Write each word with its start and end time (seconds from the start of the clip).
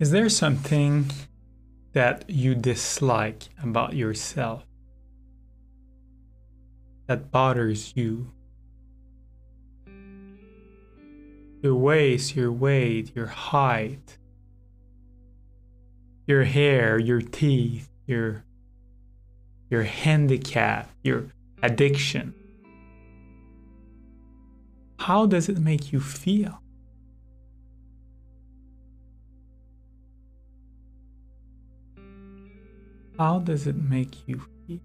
Is 0.00 0.10
there 0.10 0.28
something 0.28 1.08
that 1.92 2.28
you 2.28 2.56
dislike 2.56 3.44
about 3.62 3.94
yourself 3.94 4.66
that 7.06 7.30
bothers 7.30 7.92
you? 7.94 8.32
Your 11.62 11.76
waist, 11.76 12.34
your 12.34 12.50
weight, 12.50 13.14
your 13.14 13.28
height, 13.28 14.18
your 16.26 16.42
hair, 16.42 16.98
your 16.98 17.20
teeth, 17.20 17.88
your 18.04 18.44
your 19.70 19.84
handicap, 19.84 20.90
your 21.04 21.26
addiction. 21.62 22.34
How 24.98 25.26
does 25.26 25.48
it 25.48 25.58
make 25.58 25.92
you 25.92 26.00
feel? 26.00 26.63
How 33.18 33.38
does 33.38 33.68
it 33.68 33.76
make 33.76 34.26
you 34.26 34.42
feel? 34.66 34.80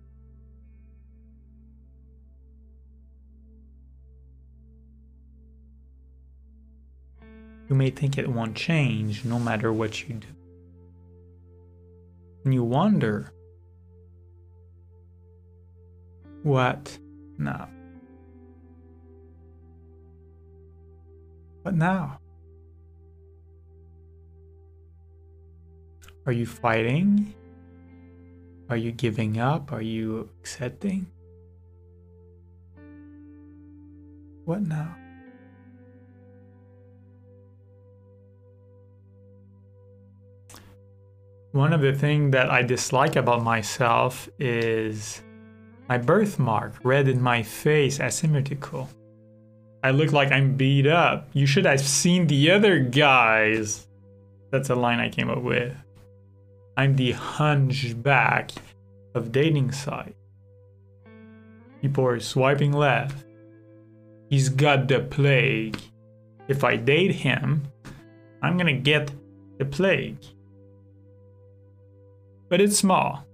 You 7.67 7.75
may 7.75 7.89
think 7.89 8.17
it 8.17 8.27
won't 8.27 8.55
change 8.55 9.25
no 9.25 9.39
matter 9.39 9.73
what 9.73 10.07
you 10.07 10.15
do. 10.15 10.27
And 12.45 12.53
you 12.53 12.63
wonder, 12.63 13.31
what 16.43 16.97
now? 17.37 17.69
What 21.63 21.73
now? 21.73 22.19
Are 26.25 26.31
you 26.31 26.45
fighting? 26.45 27.33
Are 28.69 28.77
you 28.77 28.91
giving 28.91 29.39
up? 29.39 29.71
Are 29.71 29.81
you 29.81 30.29
accepting? 30.41 31.07
What 34.45 34.61
now? 34.61 34.95
One 41.51 41.73
of 41.73 41.81
the 41.81 41.93
things 41.93 42.31
that 42.33 42.51
I 42.51 42.61
dislike 42.61 43.15
about 43.15 43.43
myself 43.43 44.29
is 44.37 45.23
my 45.87 45.97
birthmark 45.97 46.73
red 46.83 47.07
in 47.07 47.19
my 47.19 47.41
face 47.41 47.99
asymmetrical. 47.99 48.87
I 49.83 49.89
look 49.89 50.11
like 50.11 50.31
I'm 50.31 50.55
beat 50.55 50.85
up. 50.85 51.27
You 51.33 51.47
should 51.47 51.65
have 51.65 51.81
seen 51.81 52.27
the 52.27 52.51
other 52.51 52.77
guys. 52.77 53.87
That's 54.51 54.69
a 54.69 54.75
line 54.75 54.99
I 54.99 55.09
came 55.09 55.31
up 55.31 55.41
with. 55.41 55.75
I'm 56.79 56.95
the 56.95 57.11
hunchback 57.11 58.51
of 59.13 59.33
dating 59.33 59.73
site. 59.73 60.15
People 61.81 62.07
are 62.07 62.21
swiping 62.21 62.71
left. 62.71 63.25
He's 64.29 64.47
got 64.47 64.87
the 64.87 65.01
plague. 65.01 65.77
If 66.47 66.63
I 66.63 66.77
date 66.77 67.11
him, 67.11 67.63
I'm 68.41 68.55
gonna 68.55 68.77
get 68.77 69.11
the 69.57 69.65
plague. 69.65 70.23
But 72.47 72.61
it's 72.61 72.77
small. 72.77 73.25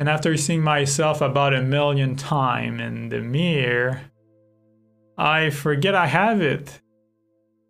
And 0.00 0.08
after 0.08 0.34
seeing 0.38 0.62
myself 0.62 1.20
about 1.20 1.52
a 1.52 1.60
million 1.60 2.16
times 2.16 2.80
in 2.80 3.10
the 3.10 3.20
mirror, 3.20 4.00
I 5.18 5.50
forget 5.50 5.94
I 5.94 6.06
have 6.06 6.40
it 6.40 6.80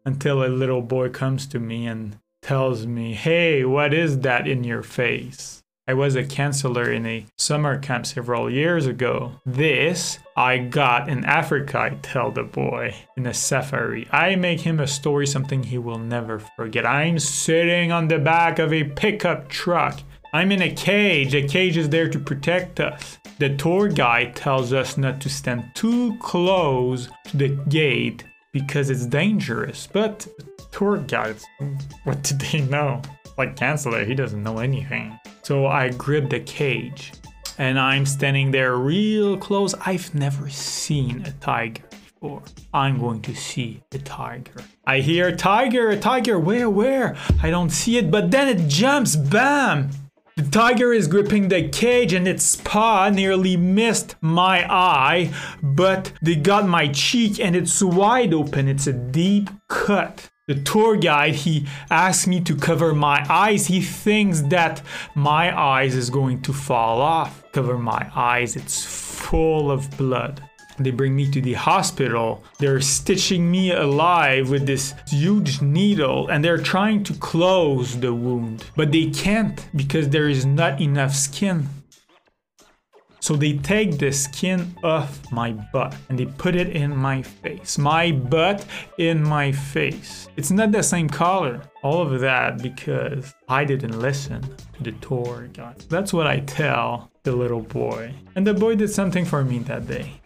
until 0.04 0.44
a 0.44 0.46
little 0.46 0.80
boy 0.80 1.08
comes 1.08 1.44
to 1.48 1.58
me 1.58 1.88
and 1.88 2.20
tells 2.48 2.86
me, 2.86 3.12
Hey, 3.12 3.62
what 3.62 3.92
is 3.92 4.20
that 4.20 4.48
in 4.48 4.64
your 4.64 4.82
face? 4.82 5.62
I 5.86 5.92
was 5.92 6.16
a 6.16 6.24
counselor 6.24 6.90
in 6.90 7.04
a 7.04 7.26
summer 7.36 7.78
camp 7.78 8.06
several 8.06 8.50
years 8.50 8.86
ago. 8.86 9.32
This 9.44 10.18
I 10.34 10.56
got 10.56 11.10
in 11.10 11.26
Africa, 11.26 11.78
I 11.78 11.90
tell 12.00 12.30
the 12.30 12.44
boy, 12.44 12.94
in 13.18 13.26
a 13.26 13.34
safari. 13.34 14.08
I 14.12 14.34
make 14.36 14.62
him 14.62 14.80
a 14.80 14.86
story, 14.86 15.26
something 15.26 15.62
he 15.62 15.76
will 15.76 15.98
never 15.98 16.38
forget. 16.56 16.86
I'm 16.86 17.18
sitting 17.18 17.92
on 17.92 18.08
the 18.08 18.18
back 18.18 18.58
of 18.58 18.72
a 18.72 18.84
pickup 18.84 19.50
truck. 19.50 20.00
I'm 20.32 20.50
in 20.50 20.62
a 20.62 20.74
cage. 20.74 21.34
A 21.34 21.46
cage 21.46 21.76
is 21.76 21.90
there 21.90 22.08
to 22.08 22.18
protect 22.18 22.80
us. 22.80 23.18
The 23.38 23.56
tour 23.56 23.88
guide 23.88 24.34
tells 24.34 24.72
us 24.72 24.96
not 24.96 25.20
to 25.20 25.28
stand 25.28 25.64
too 25.74 26.16
close 26.18 27.10
to 27.26 27.36
the 27.36 27.48
gate 27.68 28.24
because 28.52 28.90
it's 28.90 29.06
dangerous. 29.06 29.88
But 29.92 30.26
tour 30.72 30.98
guides, 30.98 31.46
what 32.04 32.22
do 32.22 32.34
they 32.36 32.60
know? 32.60 33.02
Like 33.36 33.56
Chancellor, 33.56 34.04
he 34.04 34.14
doesn't 34.14 34.42
know 34.42 34.58
anything. 34.58 35.18
So 35.42 35.66
I 35.66 35.90
grip 35.90 36.30
the 36.30 36.40
cage 36.40 37.12
and 37.58 37.78
I'm 37.78 38.06
standing 38.06 38.50
there 38.50 38.76
real 38.76 39.36
close. 39.36 39.74
I've 39.74 40.14
never 40.14 40.48
seen 40.48 41.24
a 41.26 41.32
tiger 41.32 41.82
before. 41.90 42.42
I'm 42.72 42.98
going 42.98 43.22
to 43.22 43.34
see 43.34 43.80
a 43.92 43.98
tiger. 43.98 44.62
I 44.86 45.00
hear 45.00 45.34
tiger, 45.34 45.90
a 45.90 45.98
tiger, 45.98 46.38
where, 46.38 46.70
where? 46.70 47.16
I 47.42 47.50
don't 47.50 47.70
see 47.70 47.98
it, 47.98 48.10
but 48.10 48.30
then 48.30 48.48
it 48.48 48.68
jumps, 48.68 49.16
bam! 49.16 49.90
The 50.38 50.48
tiger 50.50 50.92
is 50.92 51.08
gripping 51.08 51.48
the 51.48 51.68
cage 51.68 52.12
and 52.12 52.28
its 52.28 52.54
paw 52.54 53.10
nearly 53.10 53.56
missed 53.56 54.14
my 54.20 54.64
eye, 54.72 55.34
but 55.60 56.12
they 56.22 56.36
got 56.36 56.68
my 56.68 56.86
cheek 56.92 57.40
and 57.40 57.56
it's 57.56 57.82
wide 57.82 58.32
open. 58.32 58.68
It's 58.68 58.86
a 58.86 58.92
deep 58.92 59.50
cut. 59.66 60.30
The 60.46 60.54
tour 60.54 60.96
guide, 60.96 61.34
he 61.34 61.66
asked 61.90 62.28
me 62.28 62.40
to 62.42 62.54
cover 62.54 62.94
my 62.94 63.26
eyes. 63.28 63.66
He 63.66 63.80
thinks 63.80 64.42
that 64.42 64.80
my 65.16 65.50
eyes 65.58 65.96
is 65.96 66.08
going 66.08 66.42
to 66.42 66.52
fall 66.52 67.00
off. 67.00 67.42
Cover 67.50 67.76
my 67.76 68.08
eyes, 68.14 68.54
it's 68.54 68.84
full 68.84 69.72
of 69.72 69.90
blood. 69.98 70.47
They 70.78 70.90
bring 70.90 71.16
me 71.16 71.30
to 71.30 71.40
the 71.40 71.54
hospital. 71.54 72.42
They're 72.58 72.80
stitching 72.80 73.50
me 73.50 73.72
alive 73.72 74.50
with 74.50 74.66
this 74.66 74.94
huge 75.08 75.60
needle 75.60 76.28
and 76.28 76.44
they're 76.44 76.58
trying 76.58 77.02
to 77.04 77.14
close 77.14 77.98
the 77.98 78.14
wound. 78.14 78.64
But 78.76 78.92
they 78.92 79.06
can't 79.10 79.68
because 79.74 80.08
there 80.08 80.28
is 80.28 80.46
not 80.46 80.80
enough 80.80 81.14
skin. 81.14 81.68
So 83.20 83.34
they 83.34 83.54
take 83.58 83.98
the 83.98 84.12
skin 84.12 84.74
off 84.82 85.20
my 85.32 85.50
butt 85.50 85.96
and 86.08 86.18
they 86.18 86.26
put 86.26 86.54
it 86.54 86.68
in 86.68 86.96
my 86.96 87.22
face. 87.22 87.76
My 87.76 88.12
butt 88.12 88.64
in 88.96 89.22
my 89.22 89.50
face. 89.52 90.28
It's 90.36 90.50
not 90.50 90.70
the 90.70 90.82
same 90.82 91.08
color. 91.08 91.60
All 91.82 92.00
of 92.00 92.20
that 92.20 92.62
because 92.62 93.34
I 93.48 93.64
didn't 93.64 93.98
listen 93.98 94.42
to 94.74 94.82
the 94.82 94.92
tour 94.92 95.48
guide. 95.52 95.80
That's 95.88 96.12
what 96.12 96.26
I 96.26 96.40
tell 96.40 97.10
the 97.24 97.32
little 97.32 97.60
boy. 97.60 98.14
And 98.36 98.46
the 98.46 98.54
boy 98.54 98.76
did 98.76 98.90
something 98.90 99.24
for 99.24 99.44
me 99.44 99.58
that 99.60 99.86
day 99.86 100.20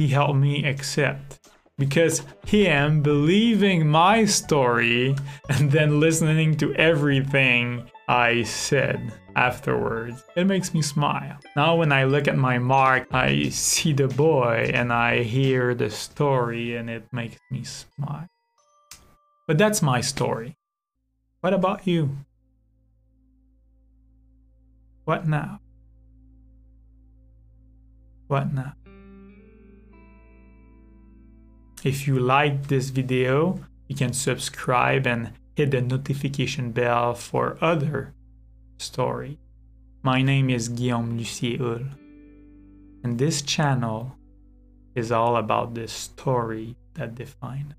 he 0.00 0.08
helped 0.08 0.36
me 0.36 0.64
accept. 0.64 1.50
Because 1.76 2.22
him 2.46 3.02
believing 3.02 3.86
my 3.86 4.24
story 4.24 5.14
and 5.50 5.70
then 5.70 6.00
listening 6.00 6.56
to 6.58 6.74
everything 6.74 7.90
I 8.08 8.42
said 8.44 9.12
afterwards, 9.36 10.24
it 10.36 10.46
makes 10.46 10.72
me 10.72 10.80
smile. 10.80 11.36
Now, 11.54 11.76
when 11.76 11.92
I 11.92 12.04
look 12.04 12.28
at 12.28 12.36
my 12.36 12.58
mark, 12.58 13.08
I 13.12 13.50
see 13.50 13.92
the 13.92 14.08
boy 14.08 14.70
and 14.72 14.90
I 14.90 15.22
hear 15.22 15.74
the 15.74 15.90
story 15.90 16.76
and 16.76 16.88
it 16.88 17.04
makes 17.12 17.38
me 17.50 17.64
smile. 17.64 18.28
But 19.46 19.58
that's 19.58 19.82
my 19.82 20.00
story. 20.00 20.56
What 21.42 21.52
about 21.52 21.86
you? 21.86 22.16
What 25.04 25.26
now? 25.26 25.60
What 28.28 28.52
now? 28.52 28.79
If 31.82 32.06
you 32.06 32.18
like 32.18 32.68
this 32.68 32.90
video, 32.90 33.58
you 33.88 33.96
can 33.96 34.12
subscribe 34.12 35.06
and 35.06 35.32
hit 35.56 35.70
the 35.70 35.80
notification 35.80 36.72
bell 36.72 37.14
for 37.14 37.56
other 37.62 38.12
story. 38.78 39.38
My 40.02 40.20
name 40.20 40.50
is 40.50 40.68
Guillaume 40.68 41.16
Lucier 41.16 41.86
and 43.02 43.18
this 43.18 43.40
channel 43.40 44.14
is 44.94 45.10
all 45.10 45.36
about 45.36 45.74
the 45.74 45.88
story 45.88 46.76
that 46.94 47.14
define 47.14 47.74